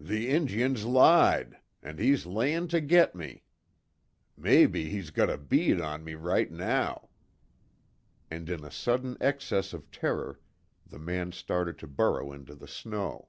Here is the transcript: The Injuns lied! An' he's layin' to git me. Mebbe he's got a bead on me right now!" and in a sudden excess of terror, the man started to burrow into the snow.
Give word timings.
The 0.00 0.30
Injuns 0.30 0.86
lied! 0.86 1.58
An' 1.82 1.98
he's 1.98 2.24
layin' 2.24 2.66
to 2.68 2.80
git 2.80 3.14
me. 3.14 3.42
Mebbe 4.34 4.74
he's 4.76 5.10
got 5.10 5.28
a 5.28 5.36
bead 5.36 5.82
on 5.82 6.02
me 6.02 6.14
right 6.14 6.50
now!" 6.50 7.10
and 8.30 8.48
in 8.48 8.64
a 8.64 8.70
sudden 8.70 9.18
excess 9.20 9.74
of 9.74 9.90
terror, 9.90 10.40
the 10.86 10.98
man 10.98 11.30
started 11.30 11.78
to 11.80 11.86
burrow 11.86 12.32
into 12.32 12.54
the 12.54 12.66
snow. 12.66 13.28